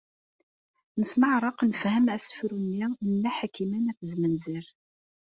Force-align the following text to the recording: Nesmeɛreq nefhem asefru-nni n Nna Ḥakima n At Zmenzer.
Nesmeɛreq 0.99 1.59
nefhem 1.65 2.05
asefru-nni 2.15 2.85
n 2.91 3.07
Nna 3.13 3.31
Ḥakima 3.37 3.79
n 3.79 3.89
At 3.91 4.01
Zmenzer. 4.11 4.65